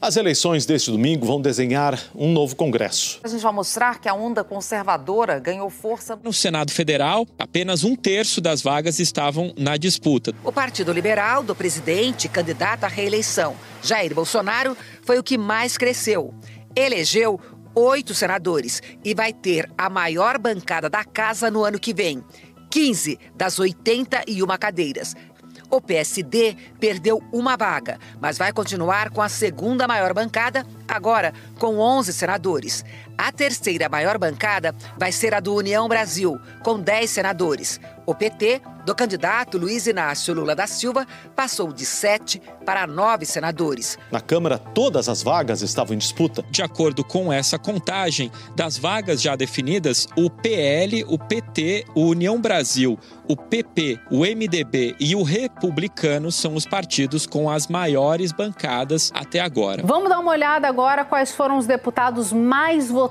[0.00, 3.20] As eleições deste domingo vão desenhar um novo Congresso.
[3.22, 6.18] A gente vai mostrar que a onda conservadora ganhou força.
[6.20, 10.34] No Senado Federal, apenas um terço das vagas estavam na disputa.
[10.42, 16.34] O Partido Liberal do presidente, candidato à reeleição, Jair Bolsonaro, foi o que mais cresceu.
[16.74, 17.38] Elegeu
[17.72, 22.24] oito senadores e vai ter a maior bancada da casa no ano que vem.
[22.70, 25.14] 15 das 81 cadeiras.
[25.72, 31.78] O PSD perdeu uma vaga, mas vai continuar com a segunda maior bancada, agora com
[31.78, 32.84] 11 senadores.
[33.16, 37.80] A terceira maior bancada vai ser a do União Brasil, com 10 senadores.
[38.04, 43.96] O PT, do candidato Luiz Inácio Lula da Silva, passou de sete para nove senadores.
[44.10, 46.44] Na Câmara, todas as vagas estavam em disputa.
[46.50, 52.40] De acordo com essa contagem, das vagas já definidas, o PL, o PT, o União
[52.40, 59.12] Brasil, o PP, o MDB e o Republicano são os partidos com as maiores bancadas
[59.14, 59.82] até agora.
[59.86, 63.01] Vamos dar uma olhada agora quais foram os deputados mais votados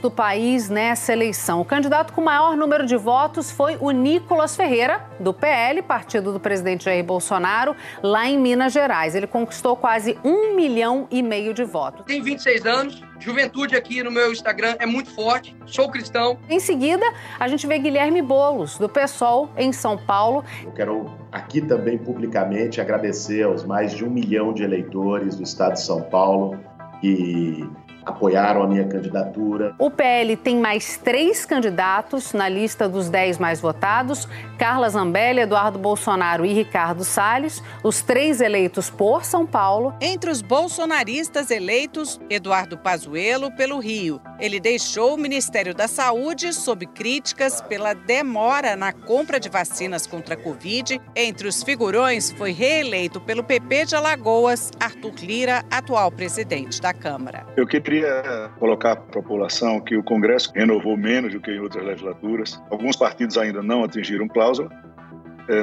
[0.00, 1.60] do país nessa eleição.
[1.60, 6.38] O candidato com maior número de votos foi o Nicolas Ferreira, do PL, partido do
[6.38, 9.14] presidente Jair Bolsonaro, lá em Minas Gerais.
[9.14, 12.04] Ele conquistou quase um milhão e meio de votos.
[12.06, 16.38] Tem 26 anos, juventude aqui no meu Instagram é muito forte, sou cristão.
[16.48, 17.04] Em seguida,
[17.38, 20.44] a gente vê Guilherme Bolos, do PSOL, em São Paulo.
[20.62, 25.74] Eu quero aqui também publicamente agradecer aos mais de um milhão de eleitores do estado
[25.74, 26.58] de São Paulo
[27.00, 27.68] que
[28.04, 29.74] apoiaram a minha candidatura.
[29.78, 35.78] O PL tem mais três candidatos na lista dos dez mais votados: Carla Zambelli, Eduardo
[35.78, 39.94] Bolsonaro e Ricardo Salles, os três eleitos por São Paulo.
[40.00, 44.20] Entre os bolsonaristas eleitos, Eduardo Pazuello pelo Rio.
[44.38, 50.34] Ele deixou o Ministério da Saúde sob críticas pela demora na compra de vacinas contra
[50.34, 51.00] a Covid.
[51.14, 57.46] Entre os figurões, foi reeleito pelo PP de Alagoas, Arthur Lira, atual presidente da Câmara.
[57.56, 62.60] Eu queria colocar a população que o Congresso renovou menos do que em outras legislaturas.
[62.70, 64.68] Alguns partidos ainda não atingiram cláusula.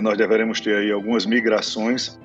[0.02, 2.20] Nós deveremos ter aí algumas migrações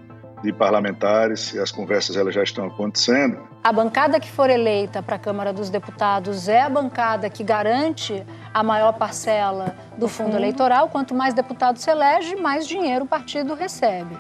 [0.45, 3.39] de parlamentares e as conversas elas já estão acontecendo.
[3.65, 8.25] A bancada que for eleita para a Câmara dos Deputados é a bancada que garante
[8.55, 10.37] a maior parcela do fundo uhum.
[10.37, 10.89] eleitoral.
[10.89, 14.17] Quanto mais deputados se elege, mais dinheiro o partido recebe.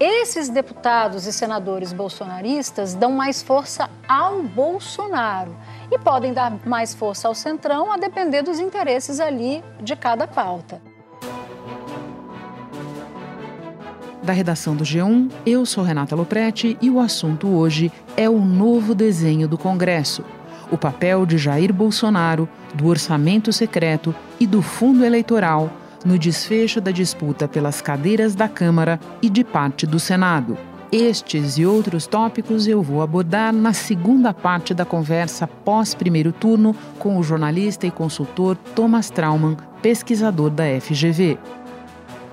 [0.00, 5.56] Esses deputados e senadores bolsonaristas dão mais força ao Bolsonaro
[5.90, 10.80] e podem dar mais força ao Centrão a depender dos interesses ali de cada pauta.
[14.22, 18.94] Da redação do G1, eu sou Renata Loprete e o assunto hoje é o novo
[18.94, 20.24] desenho do Congresso.
[20.70, 25.72] O papel de Jair Bolsonaro, do orçamento secreto e do fundo eleitoral
[26.04, 30.56] no desfecho da disputa pelas cadeiras da Câmara e de parte do Senado.
[30.90, 36.74] Estes e outros tópicos eu vou abordar na segunda parte da conversa pós primeiro turno
[36.98, 41.38] com o jornalista e consultor Thomas Trauman, pesquisador da FGV.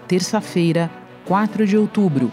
[0.07, 0.89] Terça-feira,
[1.25, 2.31] 4 de outubro.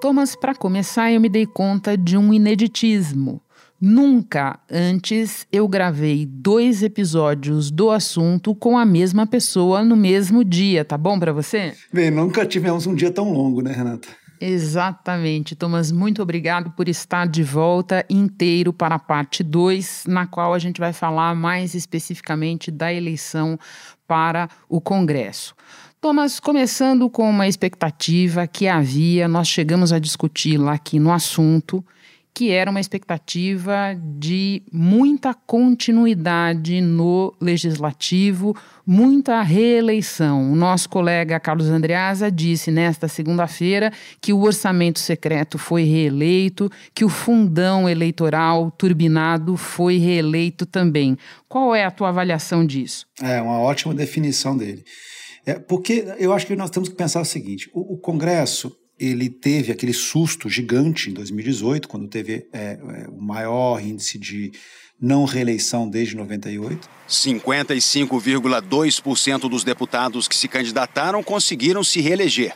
[0.00, 3.40] Thomas, para começar, eu me dei conta de um ineditismo.
[3.84, 10.84] Nunca antes eu gravei dois episódios do assunto com a mesma pessoa no mesmo dia,
[10.84, 11.74] tá bom para você?
[11.92, 14.06] Bem, nunca tivemos um dia tão longo, né, Renata?
[14.40, 15.90] Exatamente, Thomas.
[15.90, 20.78] Muito obrigado por estar de volta inteiro para a parte 2, na qual a gente
[20.78, 23.58] vai falar mais especificamente da eleição
[24.06, 25.56] para o Congresso.
[26.00, 31.84] Thomas, começando com uma expectativa que havia, nós chegamos a discutir lá aqui no assunto,
[32.34, 38.56] que era uma expectativa de muita continuidade no legislativo,
[38.86, 40.50] muita reeleição.
[40.50, 47.04] O nosso colega Carlos Andreasa disse nesta segunda-feira que o orçamento secreto foi reeleito, que
[47.04, 51.18] o fundão eleitoral turbinado foi reeleito também.
[51.48, 53.06] Qual é a tua avaliação disso?
[53.20, 54.82] É uma ótima definição dele.
[55.44, 58.72] É, porque eu acho que nós temos que pensar o seguinte: o, o Congresso
[59.04, 62.78] ele teve aquele susto gigante em 2018, quando teve é, é,
[63.08, 64.52] o maior índice de
[65.00, 66.88] não reeleição desde 98.
[67.08, 72.54] 55,2% dos deputados que se candidataram conseguiram se reeleger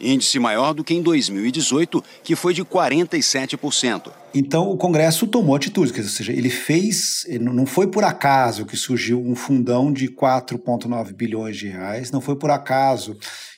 [0.00, 4.10] índice maior do que em 2018, que foi de 47%.
[4.34, 9.20] Então o Congresso tomou atitude, ou seja, ele fez, não foi por acaso que surgiu
[9.20, 13.16] um fundão de 4,9 bilhões de reais, não foi por acaso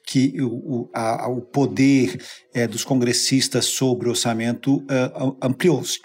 [0.09, 2.19] que o, a, o poder
[2.55, 5.99] é, dos congressistas sobre o orçamento uh, ampliou-se.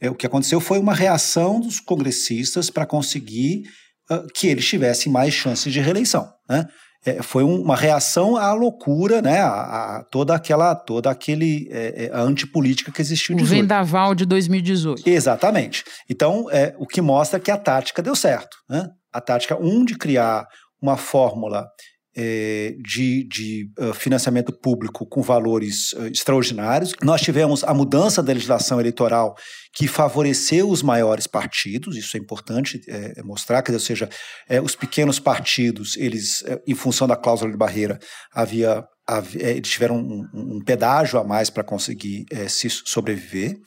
[0.00, 3.64] É, o que aconteceu foi uma reação dos congressistas para conseguir
[4.10, 6.30] uh, que eles tivessem mais chances de reeleição.
[6.48, 6.66] Né?
[7.04, 12.10] é, foi uma reação à loucura, né, a, a toda aquela, toda aquele é, é
[12.12, 13.36] a antipolítica que existiu.
[13.36, 15.08] O vendaval de 2018.
[15.08, 15.84] Exatamente.
[16.08, 18.56] Então, é, o que mostra que a tática deu certo.
[18.68, 18.86] Né?
[19.12, 20.46] A tática, um, de criar
[20.80, 21.66] uma fórmula
[22.16, 26.92] é, de, de uh, financiamento público com valores uh, extraordinários.
[27.02, 29.34] Nós tivemos a mudança da legislação eleitoral
[29.72, 34.08] que favoreceu os maiores partidos, isso é importante é, mostrar, quer dizer, ou seja,
[34.48, 37.96] é, os pequenos partidos, eles, em função da cláusula de barreira,
[38.32, 38.99] havia, havia
[39.34, 43.58] eles tiveram um, um, pedágio a mais para conseguir se sobreviver.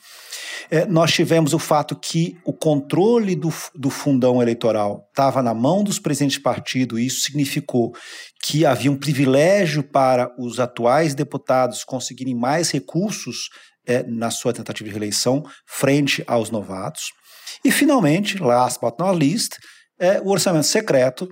[0.70, 5.84] É, nós tivemos o fato que o controle do, do fundão eleitoral estava na mão
[5.84, 7.94] dos presidentes de partido, e isso significou
[8.42, 13.50] que havia um privilégio para os atuais deputados conseguirem mais recursos
[13.86, 17.12] é, na sua tentativa de reeleição frente aos novatos.
[17.64, 19.58] E, finalmente, last but not least,
[19.98, 21.28] é, o orçamento secreto,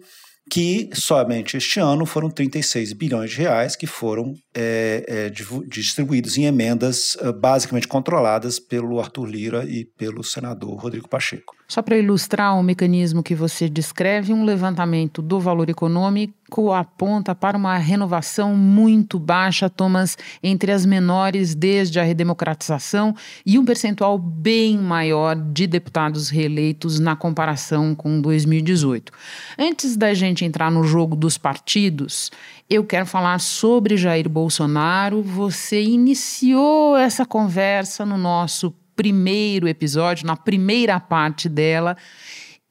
[0.51, 5.31] que somente este ano foram 36 bilhões de reais que foram é, é,
[5.69, 11.55] distribuídos em emendas uh, basicamente controladas pelo Arthur Lira e pelo senador Rodrigo Pacheco.
[11.69, 16.35] Só para ilustrar o mecanismo que você descreve, um levantamento do valor econômico
[16.73, 23.15] aponta para uma renovação muito baixa, Thomas, entre as menores desde a redemocratização
[23.47, 29.13] e um percentual bem maior de deputados reeleitos na comparação com 2018.
[29.59, 32.31] Antes da gente entrar no jogo dos partidos,
[32.69, 35.23] eu quero falar sobre Jair Bolsonaro.
[35.23, 41.97] Você iniciou essa conversa no nosso primeiro episódio, na primeira parte dela.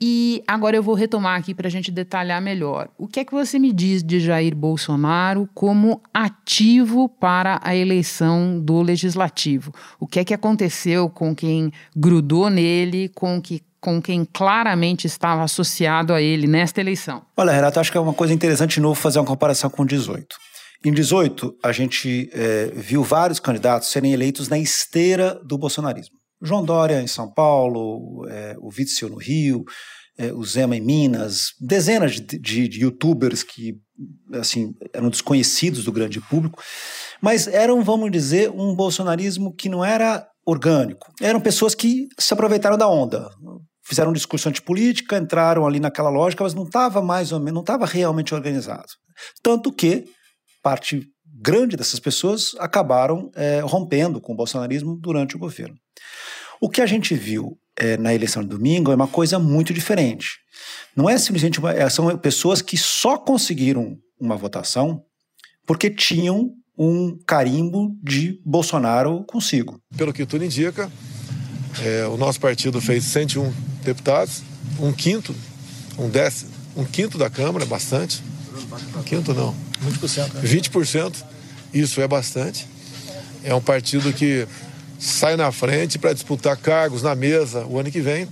[0.03, 2.89] E agora eu vou retomar aqui para a gente detalhar melhor.
[2.97, 8.59] O que é que você me diz de Jair Bolsonaro como ativo para a eleição
[8.59, 9.71] do legislativo?
[9.99, 15.43] O que é que aconteceu com quem grudou nele, com que com quem claramente estava
[15.43, 17.23] associado a ele nesta eleição?
[17.35, 20.27] Olha, Renato, acho que é uma coisa interessante de novo fazer uma comparação com 18.
[20.85, 26.20] Em 18, a gente é, viu vários candidatos serem eleitos na esteira do bolsonarismo.
[26.41, 29.63] João Dória em São Paulo, é, o Witzel no Rio,
[30.17, 33.75] é, o Zema em Minas, dezenas de, de, de, youtubers que
[34.33, 36.61] assim eram desconhecidos do grande público,
[37.21, 41.11] mas eram, vamos dizer, um bolsonarismo que não era orgânico.
[41.21, 43.29] Eram pessoas que se aproveitaram da onda,
[43.83, 47.61] fizeram um discurso antipolítica, entraram ali naquela lógica, mas não estava mais ou menos, não
[47.61, 48.87] estava realmente organizado.
[49.41, 50.05] Tanto que
[50.61, 51.07] parte
[51.41, 55.75] grande dessas pessoas acabaram é, rompendo com o bolsonarismo durante o governo.
[56.61, 60.37] O que a gente viu é, na eleição de domingo é uma coisa muito diferente.
[60.95, 65.03] Não é simplesmente uma, é, são pessoas que só conseguiram uma votação
[65.65, 69.79] porque tinham um carimbo de Bolsonaro consigo.
[69.97, 70.91] Pelo que tudo indica,
[71.83, 73.51] é, o nosso partido fez 101
[73.83, 74.43] deputados,
[74.79, 75.35] um quinto,
[75.97, 78.23] um décimo, um quinto da Câmara, bastante.
[78.97, 79.55] Um quinto não.
[79.81, 80.33] 20%.
[80.33, 80.41] Né?
[80.43, 81.30] 20%.
[81.73, 82.67] Isso é bastante.
[83.43, 84.47] É um partido que
[84.99, 88.27] sai na frente para disputar cargos na mesa o ano que vem.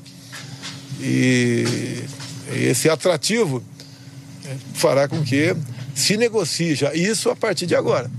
[1.00, 2.04] E
[2.52, 3.64] esse atrativo
[4.46, 5.56] é, fará com que
[5.96, 8.10] se negocie já isso a partir de agora,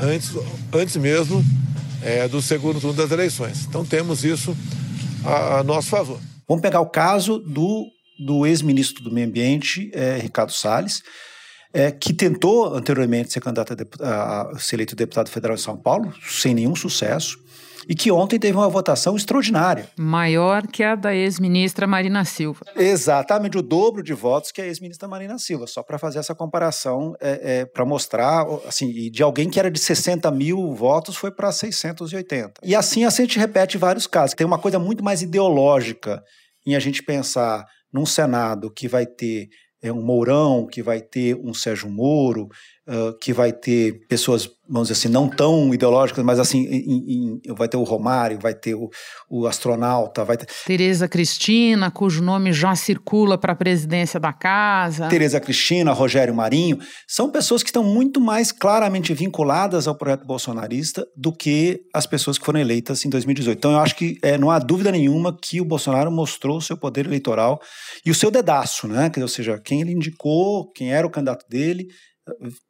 [0.00, 0.30] antes,
[0.72, 1.44] antes mesmo
[2.02, 3.64] é, do segundo turno das eleições.
[3.66, 4.56] Então temos isso
[5.24, 6.20] a, a nosso favor.
[6.48, 7.86] Vamos pegar o caso do,
[8.18, 11.02] do ex-ministro do Meio Ambiente, é, Ricardo Salles,
[11.72, 16.12] é, que tentou anteriormente ser candidato a, a, ser eleito deputado federal em São Paulo,
[16.26, 17.38] sem nenhum sucesso,
[17.88, 19.88] e que ontem teve uma votação extraordinária.
[19.96, 22.64] Maior que a da ex-ministra Marina Silva.
[22.76, 27.14] Exatamente, o dobro de votos que a ex-ministra Marina Silva, só para fazer essa comparação,
[27.20, 31.50] é, é para mostrar, assim, de alguém que era de 60 mil votos foi para
[31.50, 32.60] 680.
[32.62, 34.34] E assim, assim a gente repete vários casos.
[34.34, 36.22] Tem uma coisa muito mais ideológica
[36.64, 39.48] em a gente pensar num Senado que vai ter
[39.82, 42.48] é, um Mourão, que vai ter um Sérgio Moro,
[42.88, 47.54] uh, que vai ter pessoas, vamos dizer assim, não tão ideológicas, mas assim, em, em,
[47.54, 48.88] vai ter o Romário, vai ter o,
[49.30, 50.46] o astronauta, vai ter...
[50.66, 55.08] Tereza Cristina, cujo nome já circula para a presidência da casa.
[55.08, 61.06] Tereza Cristina, Rogério Marinho, são pessoas que estão muito mais claramente vinculadas ao projeto bolsonarista
[61.16, 63.58] do que as pessoas que foram eleitas em 2018.
[63.58, 66.76] Então eu acho que é, não há dúvida nenhuma que o Bolsonaro mostrou o seu
[66.76, 67.60] poder eleitoral
[68.04, 69.10] e o seu dedaço, né?
[69.20, 71.88] Ou seja, quem ele indicou, quem era o candidato dele,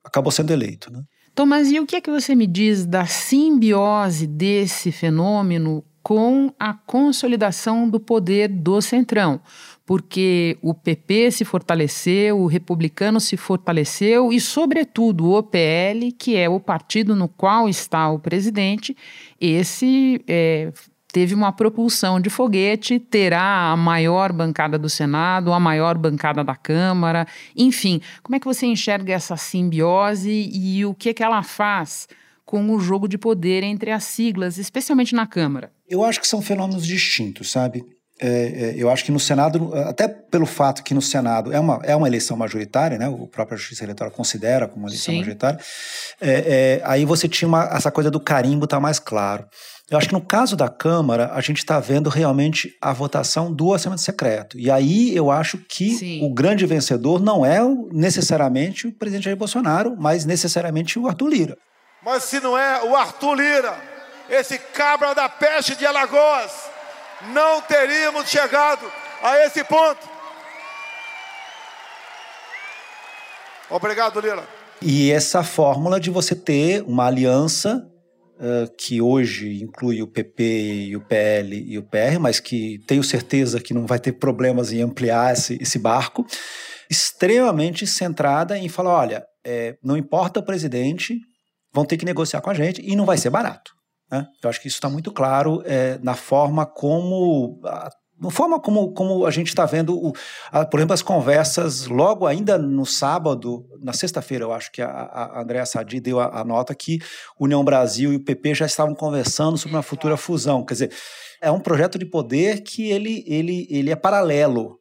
[0.05, 0.93] acabou sendo eleito.
[0.93, 1.03] Né?
[1.35, 6.75] Tomás, e o que é que você me diz da simbiose desse fenômeno com a
[6.75, 9.41] consolidação do poder do Centrão?
[9.87, 16.49] Porque o PP se fortaleceu, o republicano se fortaleceu e, sobretudo, o OPL, que é
[16.49, 18.97] o partido no qual está o presidente,
[19.41, 20.73] esse é,
[21.13, 26.57] teve uma propulsão de foguete, terá a maior bancada do Senado, a maior bancada da
[26.57, 28.01] Câmara, enfim.
[28.23, 32.09] Como é que você enxerga essa simbiose e o que, é que ela faz
[32.47, 35.71] com o jogo de poder entre as siglas, especialmente na Câmara?
[35.89, 37.85] Eu acho que são fenômenos distintos, sabe?
[38.21, 41.81] É, é, eu acho que no Senado, até pelo fato que no Senado é uma,
[41.83, 43.09] é uma eleição majoritária, né?
[43.09, 45.19] o próprio Justiça Eleitoral considera como uma eleição Sim.
[45.19, 45.59] majoritária,
[46.21, 49.45] é, é, aí você tinha uma, essa coisa do carimbo tá mais claro.
[49.93, 53.67] Eu acho que no caso da Câmara, a gente está vendo realmente a votação do
[53.67, 54.59] orçamento secreto.
[54.59, 56.25] E aí eu acho que Sim.
[56.25, 57.61] o grande vencedor não é
[57.93, 61.59] necessariamente o presidente Jair Bolsonaro, mas necessariamente o Arthur Lira.
[62.03, 63.77] Mas se não é o Arthur Lira,
[64.31, 66.71] esse cabra da peste de Alagoas,
[67.35, 68.91] não teríamos chegado
[69.23, 70.09] a esse ponto.
[73.69, 74.49] Obrigado, Lira.
[74.81, 77.92] E essa fórmula de você ter uma aliança
[78.77, 80.43] que hoje inclui o PP
[80.89, 84.73] e o PL e o PR, mas que tenho certeza que não vai ter problemas
[84.73, 86.27] em ampliar esse, esse barco,
[86.91, 91.17] extremamente centrada em falar: olha, é, não importa o presidente,
[91.73, 93.73] vão ter que negociar com a gente e não vai ser barato.
[94.11, 94.27] Né?
[94.43, 97.89] Eu acho que isso está muito claro é, na forma como a,
[98.23, 100.13] na forma como, como a gente está vendo, o,
[100.53, 104.89] a, por exemplo, as conversas logo ainda no sábado, na sexta-feira, eu acho que a,
[104.89, 107.01] a Andréa Sadi deu a, a, nota que
[107.39, 110.65] União Brasil e o PP já estavam conversando sobre uma futura fusão.
[110.65, 110.93] Quer dizer,
[111.41, 114.79] é um projeto de poder que ele, ele, ele é paralelo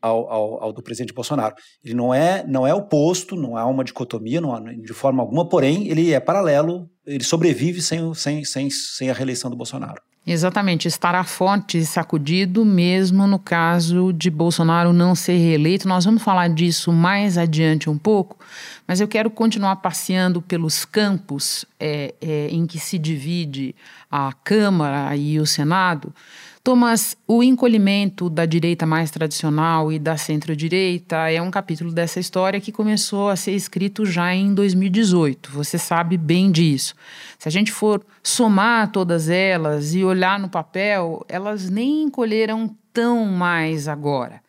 [0.00, 1.56] ao, ao, ao, do presidente Bolsonaro.
[1.82, 5.48] Ele não é, não é oposto, não há uma dicotomia não há, de forma alguma,
[5.48, 10.00] porém ele é paralelo, ele sobrevive sem, sem, sem, sem a reeleição do Bolsonaro.
[10.26, 15.86] Exatamente, estará forte e sacudido mesmo no caso de Bolsonaro não ser reeleito.
[15.86, 18.38] Nós vamos falar disso mais adiante um pouco,
[18.88, 23.74] mas eu quero continuar passeando pelos campos é, é, em que se divide
[24.10, 26.14] a Câmara e o Senado,
[26.64, 32.58] Thomas, o encolhimento da direita mais tradicional e da centro-direita é um capítulo dessa história
[32.58, 35.50] que começou a ser escrito já em 2018.
[35.52, 36.94] Você sabe bem disso.
[37.38, 43.26] Se a gente for somar todas elas e olhar no papel, elas nem encolheram tão
[43.26, 44.40] mais agora.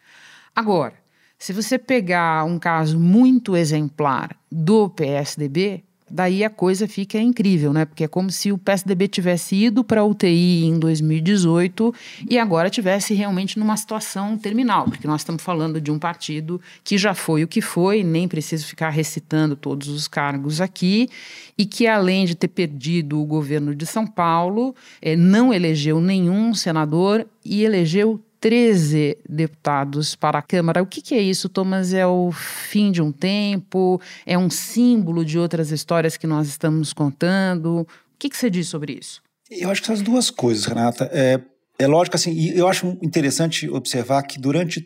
[0.56, 0.94] Agora,
[1.38, 7.86] se você pegar um caso muito exemplar do PSDB, daí a coisa fica incrível, né?
[7.86, 11.94] Porque é como se o PSDB tivesse ido para a UTI em 2018
[12.30, 16.98] e agora tivesse realmente numa situação terminal, porque nós estamos falando de um partido que
[16.98, 21.10] já foi o que foi, nem preciso ficar recitando todos os cargos aqui,
[21.58, 26.54] e que além de ter perdido o governo de São Paulo, é, não elegeu nenhum
[26.54, 30.84] senador e elegeu 13 deputados para a Câmara.
[30.84, 31.96] O que, que, é isso, Thomas?
[31.96, 34.00] É o fim de um tempo?
[34.24, 37.80] É um símbolo de outras histórias que nós estamos contando?
[37.80, 37.88] O
[38.20, 39.20] que, que você diz sobre isso?
[39.50, 41.10] Eu acho que são as duas coisas, Renata.
[41.12, 41.42] É,
[41.80, 44.86] é lógico, assim, eu acho interessante observar que durante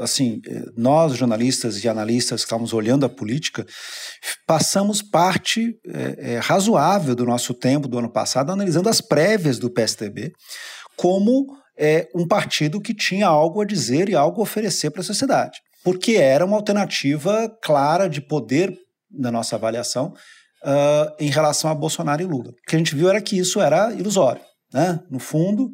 [0.00, 0.40] assim,
[0.74, 3.66] nós jornalistas e analistas que estávamos olhando a política,
[4.46, 9.68] passamos parte é, é, razoável do nosso tempo do ano passado analisando as prévias do
[9.68, 10.32] PSDB
[10.96, 11.46] como
[11.78, 15.60] é, um partido que tinha algo a dizer e algo a oferecer para a sociedade.
[15.84, 18.76] Porque era uma alternativa clara de poder,
[19.10, 20.14] na nossa avaliação,
[20.64, 22.50] uh, em relação a Bolsonaro e Lula.
[22.50, 24.42] O que a gente viu era que isso era ilusório.
[24.72, 25.00] Né?
[25.10, 25.70] No fundo,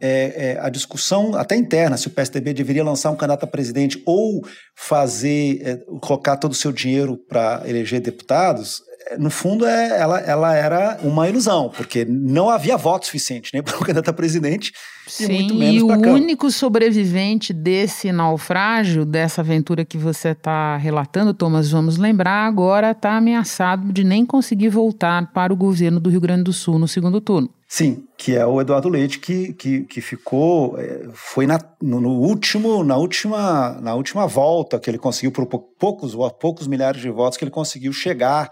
[0.00, 4.02] é, é, a discussão até interna se o PSDB deveria lançar um candidato a presidente
[4.04, 4.46] ou
[4.76, 8.82] fazer é, colocar todo o seu dinheiro para eleger deputados
[9.18, 13.76] no fundo, é, ela, ela era uma ilusão, porque não havia voto suficiente nem para
[13.76, 14.72] o candidato a presidente
[15.06, 20.30] Sim, e muito menos para E o único sobrevivente desse naufrágio, dessa aventura que você
[20.30, 26.00] está relatando, Thomas, vamos lembrar, agora está ameaçado de nem conseguir voltar para o governo
[26.00, 27.48] do Rio Grande do Sul no segundo turno.
[27.68, 32.10] Sim, que é o Eduardo Leite que, que, que ficou, é, foi na, no, no,
[32.10, 37.36] último, na última, na última volta que ele conseguiu por poucos, poucos milhares de votos
[37.36, 38.50] que ele conseguiu chegar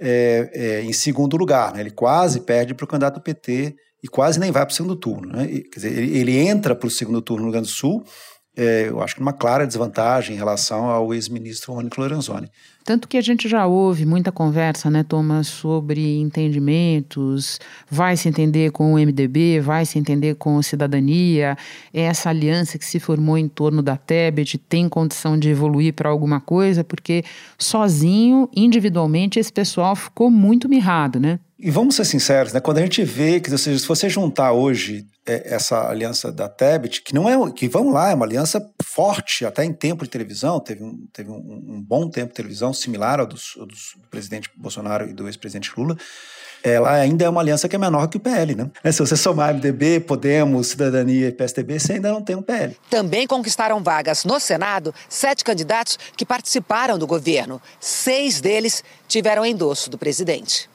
[0.00, 1.74] é, é, em segundo lugar.
[1.74, 1.80] Né?
[1.80, 5.32] Ele quase perde para o candidato PT e quase nem vai para o segundo turno.
[5.32, 5.46] Né?
[5.46, 8.04] Quer dizer, ele, ele entra para o segundo turno no Rio Grande do Sul,
[8.58, 12.50] é, eu acho que numa clara desvantagem em relação ao ex-ministro Ronico Lorenzoni.
[12.88, 18.70] Tanto que a gente já ouve muita conversa, né, Thomas, sobre entendimentos, vai se entender
[18.70, 21.54] com o MDB, vai se entender com a cidadania,
[21.92, 26.08] é essa aliança que se formou em torno da Tebet tem condição de evoluir para
[26.08, 27.24] alguma coisa, porque
[27.58, 31.38] sozinho, individualmente, esse pessoal ficou muito mirrado, né?
[31.58, 32.60] E vamos ser sinceros, né?
[32.60, 37.02] Quando a gente vê que, ou seja, se você juntar hoje essa aliança da Tebet,
[37.02, 40.58] que não é, que vamos lá, é uma aliança forte, até em tempo de televisão,
[40.58, 44.08] teve um, teve um, um bom tempo de televisão, similar ao, dos, ao dos, do
[44.08, 45.96] presidente Bolsonaro e do ex-presidente Lula.
[46.62, 48.70] ela ainda é uma aliança que é menor que o PL, né?
[48.82, 52.76] É, se você somar MDB, Podemos, Cidadania e PSDB, você ainda não tem um PL.
[52.90, 57.60] Também conquistaram vagas no Senado sete candidatos que participaram do governo.
[57.78, 60.68] Seis deles tiveram endosso do presidente.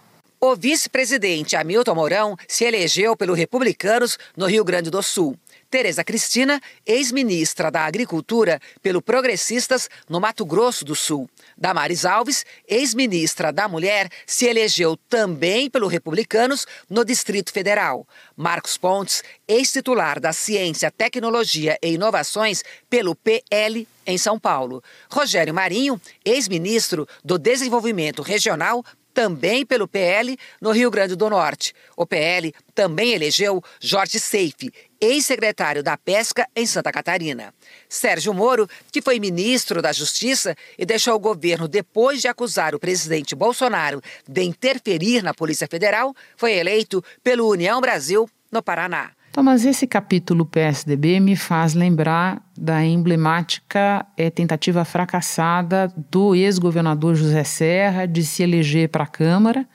[0.45, 5.39] O vice-presidente Hamilton Mourão se elegeu pelo Republicanos no Rio Grande do Sul.
[5.71, 11.29] Tereza Cristina, ex-ministra da Agricultura pelo Progressistas no Mato Grosso do Sul.
[11.57, 18.05] Damares Alves, ex-ministra da Mulher, se elegeu também pelo Republicanos no Distrito Federal.
[18.35, 24.83] Marcos Pontes, ex-titular da Ciência, Tecnologia e Inovações pelo PL em São Paulo.
[25.09, 28.83] Rogério Marinho, ex-ministro do Desenvolvimento Regional
[29.13, 31.73] também pelo PL no Rio Grande do Norte.
[31.95, 37.53] O PL também elegeu Jorge Seife, ex-secretário da Pesca em Santa Catarina.
[37.87, 42.79] Sérgio Moro, que foi ministro da Justiça e deixou o governo depois de acusar o
[42.79, 49.11] presidente Bolsonaro de interferir na Polícia Federal, foi eleito pelo União Brasil no Paraná.
[49.33, 57.43] Thomas, esse capítulo PSDB me faz lembrar da emblemática é, tentativa fracassada do ex-governador José
[57.43, 59.67] Serra de se eleger para a Câmara.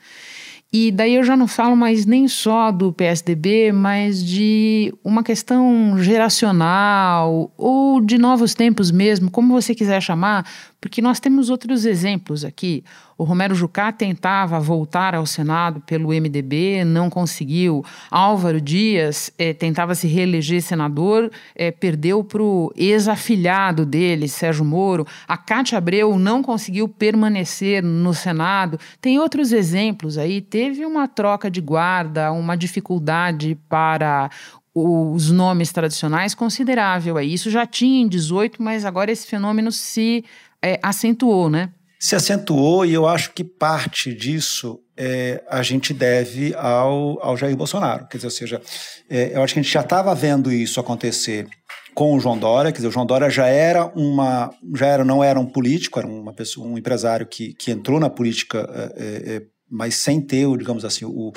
[0.71, 5.97] E daí eu já não falo mais nem só do PSDB, mas de uma questão
[5.97, 10.49] geracional ou de novos tempos mesmo, como você quiser chamar,
[10.81, 12.83] porque nós temos outros exemplos aqui.
[13.17, 17.83] O Romero Jucá tentava voltar ao Senado pelo MDB, não conseguiu.
[18.09, 25.05] Álvaro Dias eh, tentava se reeleger senador, eh, perdeu para o ex-afilhado dele, Sérgio Moro.
[25.27, 28.79] A Cátia Abreu não conseguiu permanecer no Senado.
[29.01, 30.39] Tem outros exemplos aí.
[30.39, 34.29] Teve uma troca de guarda, uma dificuldade para
[34.73, 37.19] os nomes tradicionais considerável.
[37.19, 40.23] Isso já tinha em 18, mas agora esse fenômeno se
[40.63, 41.71] é, acentuou, né?
[41.99, 47.55] Se acentuou e eu acho que parte disso é, a gente deve ao, ao Jair
[47.55, 48.07] Bolsonaro.
[48.07, 48.61] Quer dizer, ou seja,
[49.09, 51.47] é, eu acho que a gente já estava vendo isso acontecer
[51.93, 55.21] com o João Dória, quer dizer, o João Dória já era uma, já era, não
[55.21, 59.35] era um político, era uma pessoa, um empresário que, que entrou na política, é, é,
[59.35, 61.33] é mas sem ter, digamos assim, o,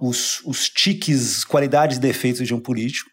[0.00, 3.10] os, os tiques, qualidades e defeitos de um político.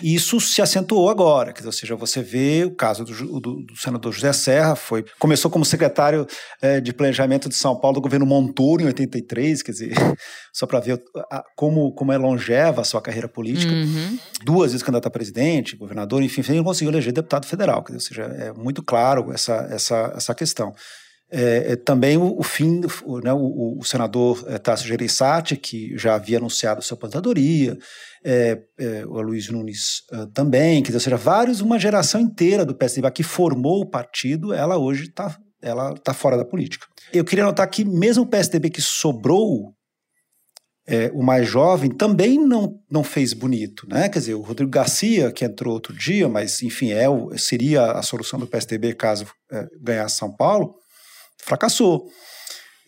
[0.00, 4.12] E isso se acentuou agora, ou seja, você vê o caso do, do, do senador
[4.12, 6.26] José Serra, foi, começou como secretário
[6.60, 9.92] é, de planejamento de São Paulo do governo Montoro em 83, quer dizer,
[10.52, 14.18] só para ver a, como, como é longeva a sua carreira política, uhum.
[14.44, 18.22] duas vezes candidato a presidente, governador, enfim, ele conseguiu eleger deputado federal, dizer, ou seja,
[18.22, 20.72] é muito claro essa, essa, essa questão.
[21.34, 25.96] É, é, também o, o fim, o, né, o, o senador é, Tasso Gereissati, que
[25.96, 27.78] já havia anunciado sua aposentadoria,
[28.22, 30.02] é, é, o Luiz Nunes
[30.34, 34.52] também, quer dizer, ou seja, vários, uma geração inteira do PSDB que formou o partido,
[34.52, 36.86] ela hoje está ela tá fora da política.
[37.12, 39.72] Eu queria notar que mesmo o PSDB que sobrou,
[40.86, 44.08] é, o mais jovem, também não, não fez bonito, né?
[44.08, 47.06] Quer dizer, o Rodrigo Garcia, que entrou outro dia, mas enfim, é,
[47.38, 50.74] seria a solução do PSDB caso é, ganhasse São Paulo,
[51.42, 52.06] fracassou.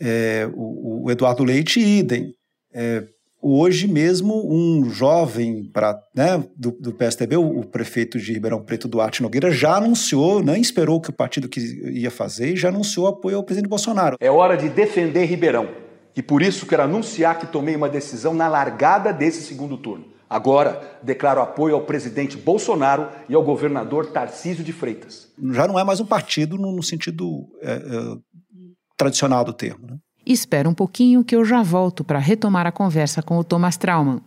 [0.01, 2.33] É, o, o, Eduardo Leite, idem.
[2.73, 3.05] É,
[3.41, 8.89] hoje mesmo, um jovem pra, né, do, do PSDB, o, o, prefeito de Ribeirão Preto,
[8.89, 13.07] Duarte Nogueira, já anunciou, nem esperou o que o partido que ia fazer, já anunciou
[13.07, 14.17] apoio ao presidente Bolsonaro.
[14.21, 15.69] É hora de defender Ribeirão.
[16.17, 20.15] E por isso quero anunciar que tomei uma decisão na largada desse segundo turno.
[20.29, 25.29] Agora, declaro apoio ao presidente Bolsonaro e ao governador Tarcísio de Freitas.
[25.53, 28.17] Já não é mais um partido no, no sentido é, é,
[28.97, 29.87] tradicional do termo.
[29.87, 29.97] Né?
[30.27, 34.21] Espera um pouquinho que eu já volto para retomar a conversa com o Thomas Trauman.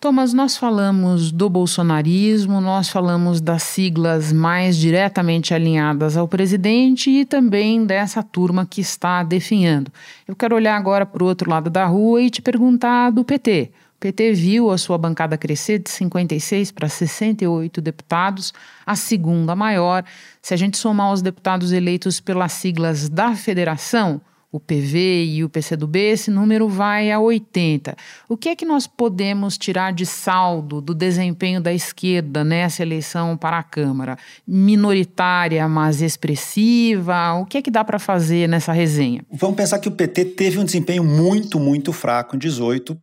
[0.00, 7.26] Thomas, nós falamos do bolsonarismo, nós falamos das siglas mais diretamente alinhadas ao presidente e
[7.26, 9.92] também dessa turma que está definhando.
[10.26, 13.72] Eu quero olhar agora para o outro lado da rua e te perguntar do PT.
[14.00, 18.50] PT viu a sua bancada crescer de 56 para 68 deputados,
[18.86, 20.02] a segunda maior.
[20.40, 25.50] Se a gente somar os deputados eleitos pelas siglas da federação, o PV e o
[25.50, 27.94] PCdoB, esse número vai a 80.
[28.26, 33.36] O que é que nós podemos tirar de saldo do desempenho da esquerda nessa eleição
[33.36, 34.16] para a Câmara?
[34.46, 37.34] Minoritária, mas expressiva?
[37.34, 39.22] O que é que dá para fazer nessa resenha?
[39.30, 42.98] Vamos pensar que o PT teve um desempenho muito, muito fraco em 18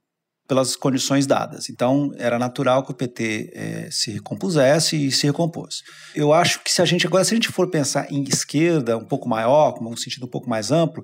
[0.47, 1.69] pelas condições dadas.
[1.69, 5.83] Então, era natural que o PT é, se recompusesse e se recompôs.
[6.15, 9.05] Eu acho que se a gente agora, se a gente for pensar em esquerda um
[9.05, 11.03] pouco maior, com um sentido um pouco mais amplo,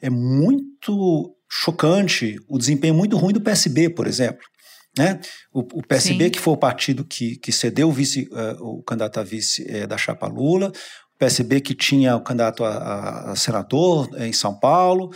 [0.00, 4.44] é muito chocante o desempenho muito ruim do PSB, por exemplo.
[4.96, 5.20] Né?
[5.52, 6.30] O, o PSB, Sim.
[6.30, 9.86] que foi o partido que, que cedeu o, vice, uh, o candidato a vice uh,
[9.86, 10.72] da chapa Lula,
[11.18, 15.10] PSB que tinha o candidato a, a senador em São Paulo,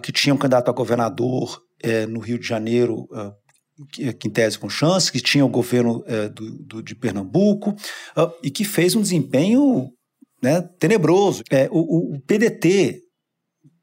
[0.00, 3.32] que tinha um candidato a governador é, no Rio de Janeiro, uh,
[3.92, 7.70] que, em tese com chance, que tinha o governo é, do, do, de Pernambuco,
[8.16, 9.90] uh, e que fez um desempenho
[10.42, 11.42] né, tenebroso.
[11.50, 13.00] É, o, o, PDT,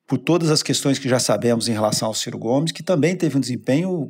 [0.08, 3.38] por todas as questões que já sabemos em relação ao Ciro Gomes, que também teve
[3.38, 4.08] um desempenho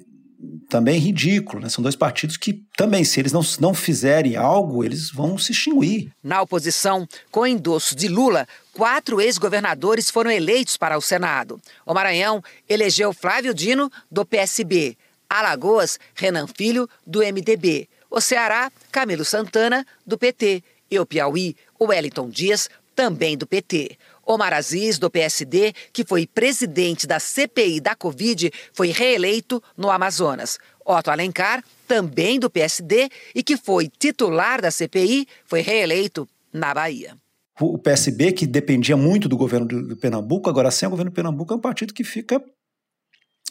[0.76, 1.62] também ridículo.
[1.62, 1.70] Né?
[1.70, 6.12] São dois partidos que também, se eles não, não fizerem algo, eles vão se extinguir.
[6.22, 11.62] Na oposição, com endosso de Lula, quatro ex-governadores foram eleitos para o Senado.
[11.86, 14.98] O Maranhão elegeu Flávio Dino, do PSB.
[15.30, 17.88] Alagoas, Renan Filho, do MDB.
[18.12, 20.62] O Ceará, Camilo Santana, do PT.
[20.92, 23.98] E o Piauí, Wellington Dias, também do PT.
[24.26, 30.58] Omar Aziz, do PSD, que foi presidente da CPI da Covid, foi reeleito no Amazonas.
[30.84, 37.16] Otto Alencar, também do PSD e que foi titular da CPI, foi reeleito na Bahia.
[37.60, 41.54] O PSB, que dependia muito do governo do Pernambuco, agora sem o governo do Pernambuco,
[41.54, 42.44] é um partido que fica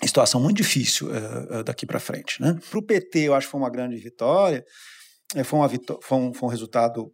[0.03, 2.41] em situação muito difícil uh, daqui para frente.
[2.41, 2.59] Né?
[2.71, 4.63] Para o PT, eu acho que foi uma grande vitória,
[5.45, 7.11] foi, uma foi, um, foi um resultado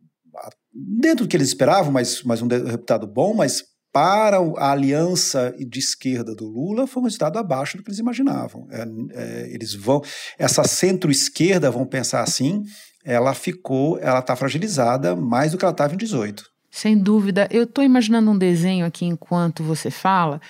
[0.72, 5.78] dentro do que eles esperavam, mas, mas um resultado bom, mas para a aliança de
[5.78, 8.68] esquerda do Lula foi um resultado abaixo do que eles imaginavam.
[8.70, 10.00] É, é, eles vão,
[10.38, 12.62] essa centro-esquerda, vão pensar assim,
[13.04, 16.44] ela ficou, ela está fragilizada mais do que ela estava em 18.
[16.70, 17.48] Sem dúvida.
[17.50, 20.40] Eu estou imaginando um desenho aqui enquanto você fala.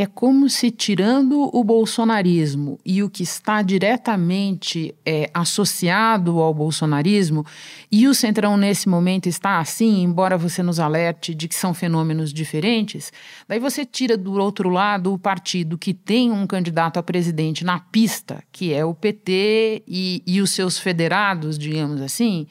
[0.00, 7.44] É como se, tirando o bolsonarismo e o que está diretamente é, associado ao bolsonarismo,
[7.90, 12.32] e o Centrão nesse momento está assim, embora você nos alerte de que são fenômenos
[12.32, 13.12] diferentes,
[13.48, 17.80] daí você tira do outro lado o partido que tem um candidato a presidente na
[17.80, 22.46] pista, que é o PT e, e os seus federados, digamos assim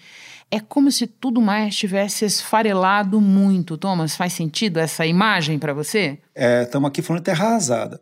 [0.50, 3.78] é como se tudo mais tivesse esfarelado muito.
[3.78, 6.20] Thomas, faz sentido essa imagem para você?
[6.64, 8.00] Estamos é, aqui falando de terra arrasada.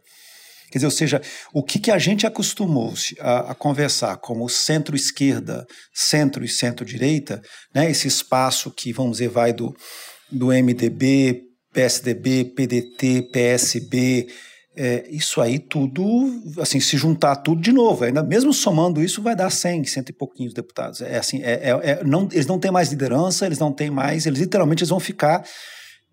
[0.72, 1.22] Quer dizer, ou seja,
[1.54, 7.42] o que, que a gente acostumou-se a, a, conversar como centro-esquerda, centro e centro-direita,
[7.74, 9.76] né, esse espaço que, vamos dizer, vai do,
[10.30, 14.28] do MDB, PSDB, PDT, PSB,
[14.76, 16.04] é, isso aí tudo,
[16.60, 20.14] assim, se juntar tudo de novo, ainda mesmo somando isso, vai dar 100, cento e
[20.14, 21.02] pouquinhos deputados.
[21.02, 24.26] É assim, é, é, é, não, eles não têm mais liderança, eles não têm mais,
[24.26, 25.44] eles literalmente eles vão ficar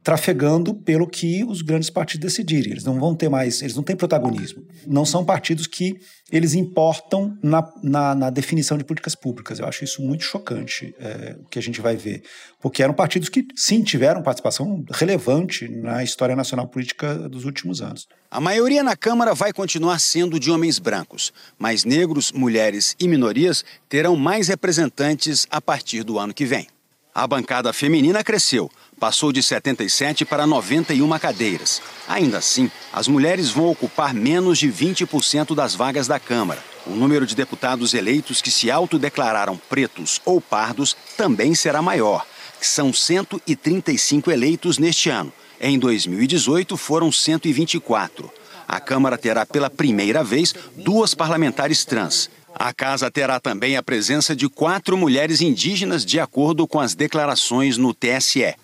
[0.02, 2.72] trafegando pelo que os grandes partidos decidirem.
[2.72, 4.64] Eles não vão ter mais, eles não têm protagonismo.
[4.86, 5.96] Não são partidos que
[6.30, 9.58] eles importam na, na, na definição de políticas públicas.
[9.58, 12.22] Eu acho isso muito chocante, é, o que a gente vai ver.
[12.60, 18.08] Porque eram partidos que, sim, tiveram participação relevante na história nacional política dos últimos anos.
[18.30, 23.64] A maioria na Câmara vai continuar sendo de homens brancos, mas negros, mulheres e minorias
[23.88, 26.66] terão mais representantes a partir do ano que vem.
[27.14, 28.70] A bancada feminina cresceu
[29.02, 31.82] passou de 77 para 91 cadeiras.
[32.06, 36.62] Ainda assim, as mulheres vão ocupar menos de 20% das vagas da Câmara.
[36.86, 42.24] O número de deputados eleitos que se autodeclararam pretos ou pardos também será maior,
[42.60, 45.32] são 135 eleitos neste ano.
[45.60, 48.30] Em 2018 foram 124.
[48.68, 52.30] A Câmara terá pela primeira vez duas parlamentares trans.
[52.54, 57.76] A casa terá também a presença de quatro mulheres indígenas, de acordo com as declarações
[57.76, 58.54] no TSE.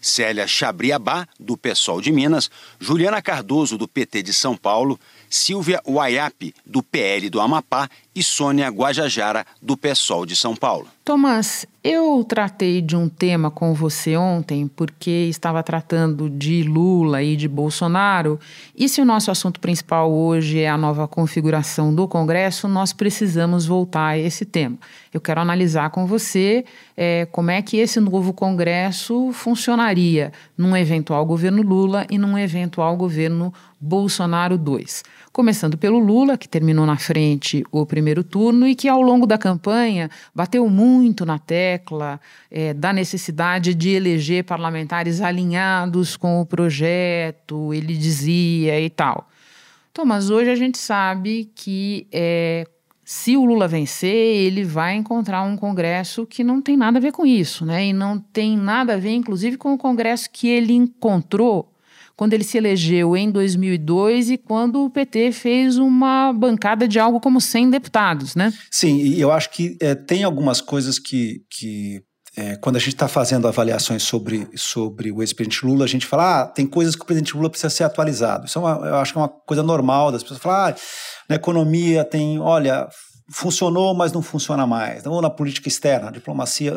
[0.00, 6.54] Célia Chabriabá, do PSOL de Minas, Juliana Cardoso, do PT de São Paulo, Silvia Uaiape,
[6.64, 10.88] do PL do Amapá e Sônia Guajajara, do PSOL de São Paulo.
[11.04, 17.36] Tomás, eu tratei de um tema com você ontem porque estava tratando de Lula e
[17.36, 18.38] de Bolsonaro.
[18.76, 23.64] E se o nosso assunto principal hoje é a nova configuração do Congresso, nós precisamos
[23.64, 24.76] voltar a esse tema.
[25.14, 26.64] Eu quero analisar com você
[26.96, 32.96] é, como é que esse novo Congresso funcionaria num eventual governo Lula e num eventual
[32.96, 35.04] governo Bolsonaro 2.
[35.38, 39.38] Começando pelo Lula, que terminou na frente o primeiro turno e que, ao longo da
[39.38, 42.20] campanha, bateu muito na tecla
[42.50, 49.28] é, da necessidade de eleger parlamentares alinhados com o projeto, ele dizia e tal.
[49.92, 52.66] Thomas, hoje a gente sabe que é,
[53.04, 57.12] se o Lula vencer, ele vai encontrar um Congresso que não tem nada a ver
[57.12, 57.86] com isso, né?
[57.86, 61.67] E não tem nada a ver, inclusive, com o Congresso que ele encontrou
[62.18, 67.20] quando ele se elegeu em 2002 e quando o PT fez uma bancada de algo
[67.20, 68.52] como 100 deputados, né?
[68.68, 72.02] Sim, e eu acho que é, tem algumas coisas que, que
[72.36, 76.40] é, quando a gente está fazendo avaliações sobre, sobre o ex-presidente Lula, a gente fala,
[76.40, 78.46] ah, tem coisas que o presidente Lula precisa ser atualizado.
[78.46, 80.76] Isso é uma, eu acho que é uma coisa normal das pessoas falar, ah,
[81.28, 82.88] na economia tem, olha,
[83.30, 85.06] funcionou, mas não funciona mais.
[85.06, 86.74] Ou na política externa, na diplomacia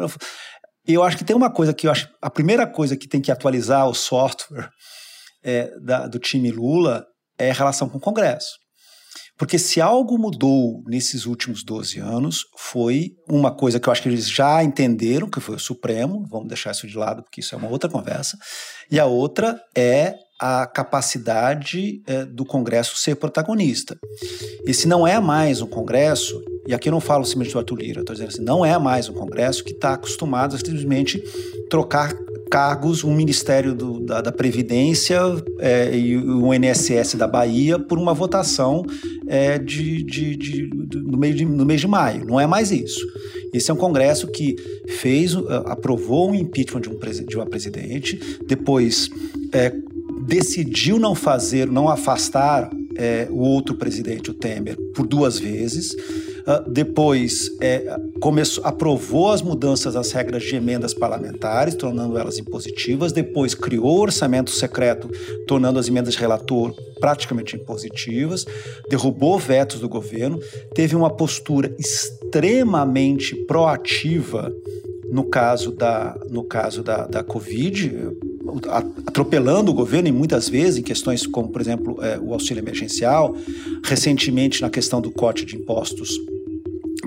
[0.88, 2.08] eu acho que tem uma coisa que eu acho.
[2.22, 4.70] A primeira coisa que tem que atualizar o software
[5.44, 7.06] é, da, do time Lula
[7.38, 8.62] é a relação com o Congresso.
[9.38, 14.10] Porque se algo mudou nesses últimos 12 anos, foi uma coisa que eu acho que
[14.10, 17.58] eles já entenderam, que foi o Supremo, vamos deixar isso de lado, porque isso é
[17.58, 18.38] uma outra conversa,
[18.92, 23.98] e a outra é a capacidade é, do Congresso ser protagonista.
[24.66, 28.02] Esse não é mais um Congresso, e aqui eu não falo simplesmente do Arthur Lira,
[28.02, 31.20] estou dizendo assim, não é mais um Congresso que está acostumado a simplesmente
[31.68, 32.14] trocar
[32.52, 35.18] cargos, um Ministério do, da, da, Previdência
[35.58, 38.84] é, e o INSS da Bahia por uma votação
[39.26, 42.26] é, de, de, de, no, meio de, no mês de maio.
[42.26, 43.00] Não é mais isso.
[43.54, 44.58] Esse é um Congresso que
[45.00, 45.34] fez,
[45.66, 49.10] aprovou o impeachment de, um, de uma presidente, depois
[49.54, 49.74] é,
[50.28, 55.96] decidiu não fazer, não afastar é, o outro presidente, o Temer, por duas vezes.
[56.42, 63.12] Uh, depois é, começou, aprovou as mudanças das regras de emendas parlamentares, tornando elas impositivas.
[63.12, 65.10] Depois criou o orçamento secreto,
[65.48, 68.46] tornando as emendas de relator praticamente impositivas.
[68.90, 70.40] Derrubou vetos do governo.
[70.74, 74.52] Teve uma postura extremamente proativa
[75.12, 77.92] no caso da, no caso da, da Covid
[79.06, 83.36] atropelando o governo e muitas vezes em questões como, por exemplo, é, o auxílio emergencial,
[83.84, 86.10] recentemente na questão do corte de impostos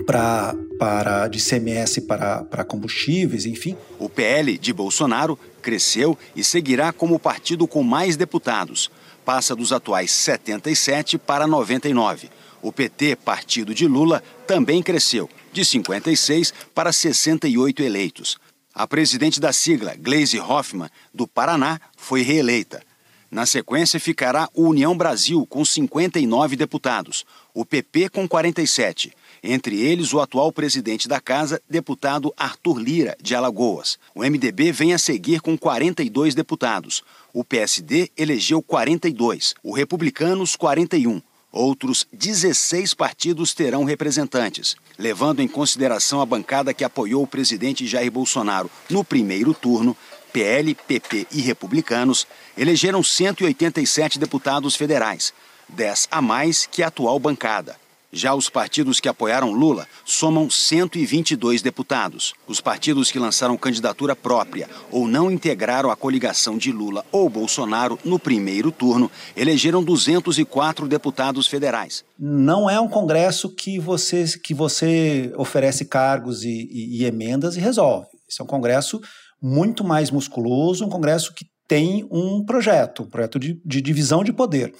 [0.06, 3.76] para para de CMS para, para combustíveis, enfim.
[3.98, 8.90] O PL de Bolsonaro cresceu e seguirá como o partido com mais deputados.
[9.24, 12.28] Passa dos atuais 77 para 99.
[12.60, 18.36] O PT, partido de Lula, também cresceu, de 56 para 68 eleitos.
[18.74, 22.82] A presidente da sigla, Gleisi Hoffmann, do Paraná, foi reeleita.
[23.30, 29.12] Na sequência ficará o União Brasil, com 59 deputados, o PP com 47,
[29.44, 33.96] entre eles o atual presidente da casa, deputado Arthur Lira, de Alagoas.
[34.12, 37.02] O MDB vem a seguir com 42 deputados.
[37.32, 41.22] O PSD elegeu 42, o Republicanos 41.
[41.56, 48.10] Outros 16 partidos terão representantes, levando em consideração a bancada que apoiou o presidente Jair
[48.10, 49.96] Bolsonaro no primeiro turno.
[50.32, 52.26] PL, PP e Republicanos
[52.58, 55.32] elegeram 187 deputados federais,
[55.68, 57.83] 10 a mais que a atual bancada.
[58.14, 62.32] Já os partidos que apoiaram Lula somam 122 deputados.
[62.46, 67.98] Os partidos que lançaram candidatura própria ou não integraram a coligação de Lula ou Bolsonaro
[68.04, 72.04] no primeiro turno elegeram 204 deputados federais.
[72.16, 77.60] Não é um congresso que você, que você oferece cargos e, e, e emendas e
[77.60, 78.06] resolve.
[78.28, 79.00] Esse é um congresso
[79.42, 84.32] muito mais musculoso, um congresso que tem um projeto, um projeto de, de divisão de
[84.32, 84.72] poder.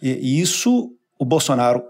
[0.00, 1.82] E, e isso o Bolsonaro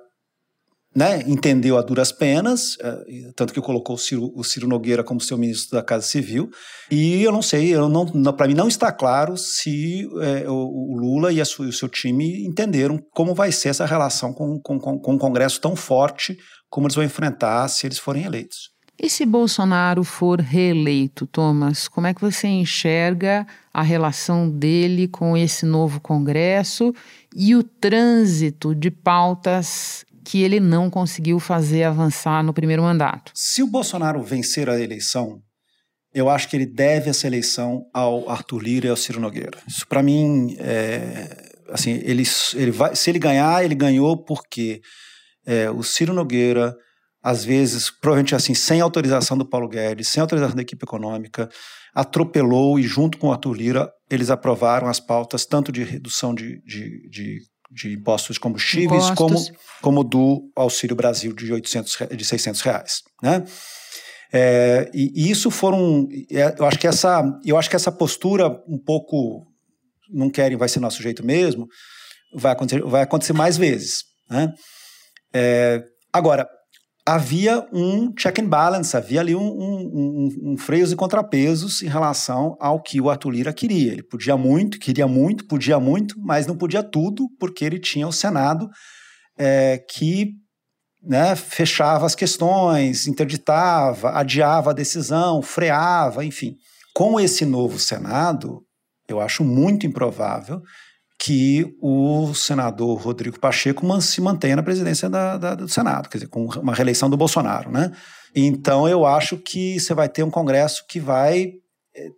[0.94, 5.20] né, entendeu a duras penas, é, tanto que colocou o Ciro, o Ciro, Nogueira como
[5.20, 6.50] seu ministro da Casa Civil.
[6.90, 10.96] E eu não sei, eu não, para mim não está claro se é, o, o,
[10.96, 15.14] Lula e, sua, o seu time entenderam como vai ser essa relação com, com, com
[15.14, 16.36] um Congresso tão forte
[16.70, 18.74] como eles vão enfrentar se eles forem eleitos.
[18.96, 25.36] E se Bolsonaro for reeleito, Thomas, como é que você enxerga a relação dele com
[25.36, 26.94] esse novo Congresso
[27.34, 33.32] e o trânsito de pautas que ele não conseguiu fazer avançar no primeiro mandato.
[33.34, 35.40] Se o Bolsonaro vencer a eleição,
[36.12, 39.58] eu acho que ele deve essa eleição ao Arthur Lira e ao Ciro Nogueira.
[39.66, 42.22] Isso para mim é assim, ele,
[42.54, 44.80] ele vai, se ele ganhar, ele ganhou porque
[45.46, 46.74] é, o Ciro Nogueira
[47.22, 51.48] às vezes, provavelmente assim, sem autorização do Paulo Guedes, sem autorização da equipe econômica,
[51.94, 56.60] atropelou e, junto com o Arthur Lira, eles aprovaram as pautas tanto de redução de,
[56.66, 57.38] de, de
[57.74, 59.48] de impostos de combustíveis, impostos.
[59.48, 63.02] como, como do Auxílio Brasil de, 800, de 600 reais.
[63.20, 63.44] Né?
[64.32, 68.48] É, e, e, isso foram, é, eu acho que essa, eu acho que essa postura
[68.68, 69.46] um pouco,
[70.08, 71.66] não querem, vai ser nosso jeito mesmo,
[72.34, 74.04] vai acontecer, vai acontecer mais vezes.
[74.30, 74.52] Né?
[75.34, 75.82] É,
[76.12, 76.48] agora,
[77.06, 81.88] havia um check and balance, havia ali um, um, um, um, freios e contrapesos em
[81.88, 83.92] relação ao que o Arthur Lira queria.
[83.92, 88.12] Ele podia muito, queria muito, podia muito, mas não podia tudo, porque ele tinha o
[88.12, 88.68] Senado
[89.38, 90.32] é, que
[91.02, 96.54] né, fechava as questões, interditava, adiava a decisão, freava, enfim.
[96.94, 98.62] Com esse novo Senado,
[99.06, 100.62] eu acho muito improvável
[101.24, 106.28] que o senador Rodrigo Pacheco se mantenha na presidência da, da, do Senado, quer dizer,
[106.28, 107.90] com uma reeleição do Bolsonaro, né?
[108.36, 111.52] Então eu acho que você vai ter um Congresso que vai
[111.96, 112.08] eh,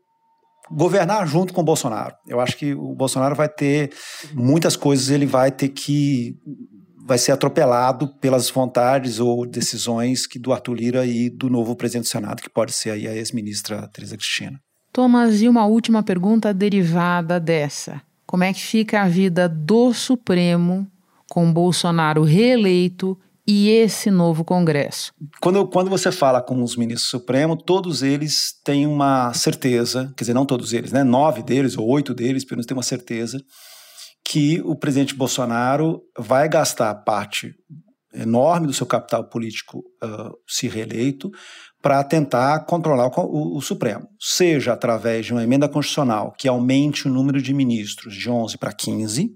[0.73, 2.17] governar junto com o Bolsonaro.
[2.27, 3.93] Eu acho que o Bolsonaro vai ter
[4.35, 6.35] muitas coisas, ele vai ter que
[7.07, 12.07] vai ser atropelado pelas vontades ou decisões que do Arthur Lira e do novo presidente
[12.07, 14.59] do Senado, que pode ser aí a ex-ministra Teresa Cristina.
[14.93, 18.03] Thomas, e uma última pergunta derivada dessa.
[18.27, 20.87] Como é que fica a vida do Supremo
[21.31, 25.13] com Bolsonaro reeleito e esse novo Congresso?
[25.41, 30.25] Quando, quando você fala com os ministros do Supremo, todos eles têm uma certeza, quer
[30.25, 31.05] dizer, não todos eles, né?
[31.05, 33.41] Nove deles ou oito deles, pelo menos têm uma certeza
[34.29, 37.55] que o presidente Bolsonaro vai gastar parte
[38.15, 41.31] enorme do seu capital político uh, se reeleito
[41.83, 47.07] para tentar controlar o, o, o, Supremo, seja através de uma emenda constitucional que aumente
[47.07, 49.31] o número de ministros de 11 para 15,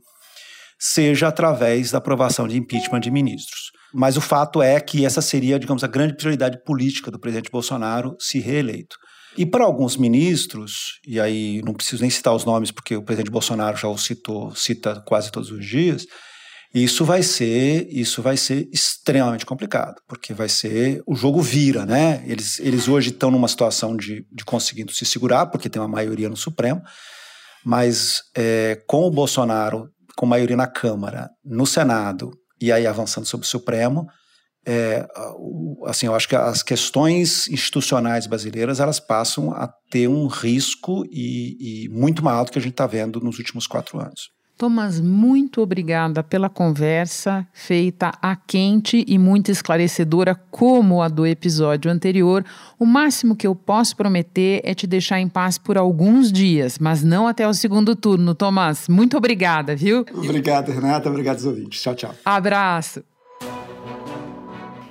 [0.79, 3.71] seja através da aprovação de impeachment de ministros.
[3.93, 8.17] Mas o fato é que essa seria, digamos, a grande prioridade política do presidente Bolsonaro
[8.19, 8.97] se reeleito.
[9.37, 13.31] E para alguns ministros, e aí não preciso nem citar os nomes porque o presidente
[13.31, 16.05] Bolsonaro já o citou, cita quase todos os dias,
[16.73, 22.23] isso vai ser, isso vai ser extremamente complicado, porque vai ser o jogo vira, né?
[22.27, 26.29] Eles, eles hoje estão numa situação de, de conseguindo se segurar, porque tem uma maioria
[26.29, 26.81] no Supremo,
[27.65, 32.31] mas é, com o Bolsonaro com maioria na Câmara, no Senado
[32.61, 34.07] e aí avançando sobre o Supremo,
[34.67, 35.07] é,
[35.87, 41.85] assim, eu acho que as questões institucionais brasileiras elas passam a ter um risco e,
[41.85, 44.29] e muito maior do que a gente está vendo nos últimos quatro anos.
[44.61, 51.91] Thomas, muito obrigada pela conversa feita a quente e muito esclarecedora, como a do episódio
[51.91, 52.45] anterior.
[52.79, 57.03] O máximo que eu posso prometer é te deixar em paz por alguns dias, mas
[57.03, 58.35] não até o segundo turno.
[58.35, 60.05] Thomas, muito obrigada, viu?
[60.13, 61.09] Obrigado, Renata.
[61.09, 61.81] Obrigado aos ouvintes.
[61.81, 62.15] Tchau, tchau.
[62.23, 63.03] Abraço.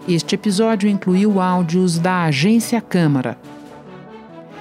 [0.08, 3.38] Este episódio incluiu áudios da Agência Câmara.